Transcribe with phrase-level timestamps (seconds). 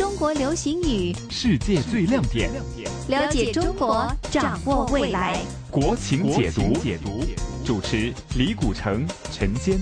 [0.00, 2.50] 中国流行语，世界最亮点，
[3.08, 5.38] 了解中国，掌握未来。
[5.70, 7.22] 国情解读，解读，
[7.66, 9.78] 主持李古城、陈坚。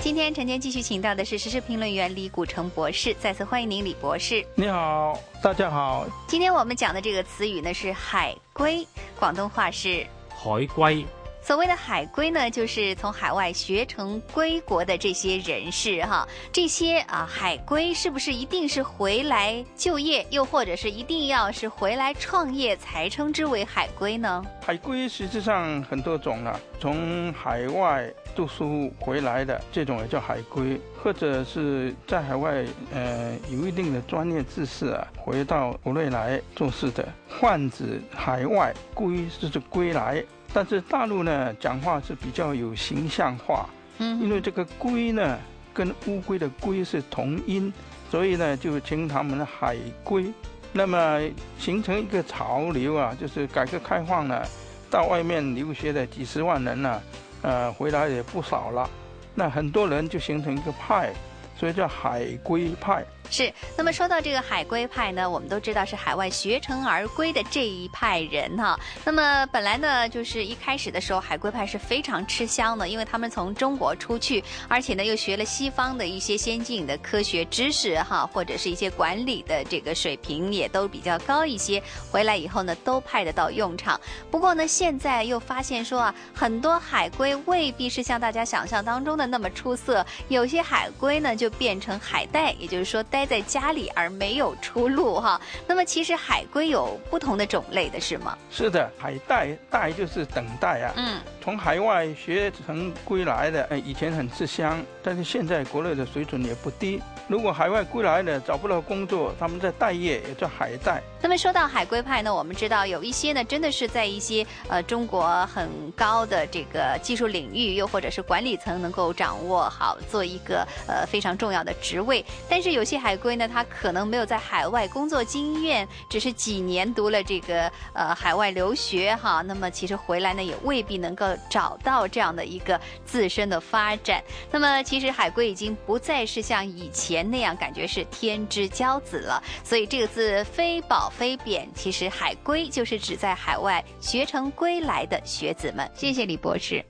[0.00, 4.42] 今天陈坚继续请到的是时事评论员李古城博士，再次欢迎您，李博士。
[4.54, 5.12] 你好，
[5.42, 6.06] 大家好。
[6.26, 8.88] 今天我们讲的这个词语呢是海归，
[9.18, 11.04] 广东话是海归。
[11.48, 16.28] 所谓的海归呢，就是从海外学成归国的这些人士哈。
[16.52, 24.44] 这些啊海归是不是一定是回来就业，又或者是一定要是回来创业才称之为海归呢？
[24.60, 37.08] 海归实际上很多种了，从海外读书回来的这种也叫海归，或者是在海外呃有一定的专业知识啊，回到国内来做事的，
[37.40, 40.22] 泛指海外归就是归来。
[40.52, 45.38] 但是大陆呢，讲话是比较有形象化，嗯，因为这个“龟”呢，
[45.74, 47.72] 跟乌龟的“龟”是同音，
[48.10, 50.32] 所以呢，就称他们海龟。
[50.72, 51.20] 那么
[51.58, 54.42] 形成一个潮流啊，就是改革开放呢，
[54.90, 57.00] 到外面留学的几十万人呢，
[57.42, 58.88] 呃，回来也不少了，
[59.34, 61.12] 那很多人就形成一个派，
[61.58, 63.04] 所以叫海归派。
[63.30, 68.78] 是，那么说到这个海归派呢，我们都知道是海外学成而归的这一派人哈。
[69.04, 81.82] 那么本来呢，就是一开始的时候，海归派是非常吃香的，因为他们从中国出去，而且呢又学了西方的一些先进的科学知识哈，或者是一些管理的这个水平也都比较高一些。
[82.10, 84.00] 回来以后呢，都派得到用场。
[84.30, 95.40] 不过呢，现在又发现说啊，很多海归未必是像大家想象当中的那么出色，有些海归呢就变成海带，也就是说待在家里而没有出路哈。
[95.66, 98.36] 那么其实海龟有不同的种类的是吗？
[98.50, 100.92] 是的，海带带就是等待啊。
[100.96, 107.00] 嗯，从海外学成归来的，哎，以前很吃香，但是现在国内的水准也不低。
[107.26, 111.02] 如果海外归来的找不到工作，他们在待业，也叫海带。
[111.20, 122.24] 那么说到海归派呢，我们知道有一些呢，真的是在一些呃中国很高的这个技术领域，又或者是管理层能够掌握好，做一个呃非常重要的职位。
[122.48, 134.22] 但是有些海归呢，他可能没有在海外工作经验，只是几年读了这个呃海外留学哈，那么其实回来呢也未必能够找到这样的一个自身的发展。
[134.52, 141.07] 那么其实海归已经不再是像以前那样感觉是天之骄子了，所以这个字非宝。
[141.10, 145.88] 非贬，其实海归就是指在海外学成归来的学子们。
[145.94, 146.84] 谢谢李博士。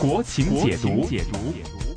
[0.00, 1.38] 国情解读，解读，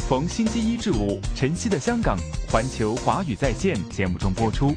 [0.07, 2.17] 逢星期一至五，晨曦的香港，
[2.51, 4.75] 环球华语在线节目中播出。